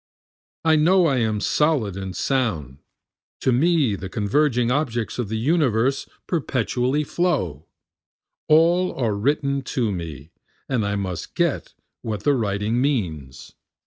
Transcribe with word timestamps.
I 0.65 0.77
know 0.77 1.05
I 1.05 1.17
am 1.17 1.39
solid 1.39 1.95
and 1.95 2.15
sound, 2.15 2.79
To 3.41 3.51
me 3.51 3.95
the 3.95 4.09
converging 4.09 4.71
objects 4.71 5.19
of 5.19 5.29
the 5.29 5.37
universe 5.37 6.09
perpetually 6.25 7.03
flow, 7.03 7.67
All 8.47 8.93
are 8.95 9.13
written 9.13 9.61
to 9.77 9.91
me, 9.91 10.31
and 10.67 10.83
I 10.83 10.95
must 10.95 11.35
get 11.35 11.75
what 12.01 12.23
the 12.23 12.33
writing 12.33 12.81
means. 12.81 13.53